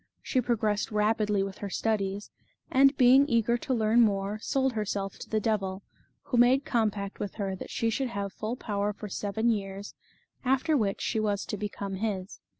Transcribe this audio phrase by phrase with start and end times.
[0.23, 2.31] She progressed rapidly with her studies,
[2.71, 5.83] and being eager to learn more, sold herself to the devil,
[6.23, 9.93] who made compact with her that she should have full power for seven years,
[10.43, 12.39] after which she was to become his.